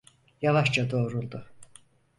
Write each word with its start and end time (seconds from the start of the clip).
Yavaşça 0.41 0.91
doğruldu. 0.91 1.45